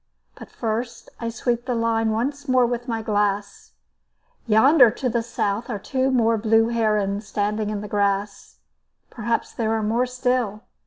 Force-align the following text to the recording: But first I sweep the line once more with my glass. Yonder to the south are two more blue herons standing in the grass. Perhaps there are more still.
But 0.33 0.49
first 0.49 1.09
I 1.19 1.29
sweep 1.29 1.65
the 1.67 1.75
line 1.75 2.09
once 2.09 2.47
more 2.47 2.65
with 2.65 2.87
my 2.87 3.03
glass. 3.03 3.73
Yonder 4.47 4.89
to 4.89 5.09
the 5.09 5.21
south 5.21 5.69
are 5.69 5.77
two 5.77 6.09
more 6.09 6.39
blue 6.39 6.69
herons 6.69 7.27
standing 7.27 7.69
in 7.69 7.81
the 7.81 7.87
grass. 7.87 8.57
Perhaps 9.11 9.51
there 9.53 9.73
are 9.73 9.83
more 9.83 10.07
still. 10.07 10.63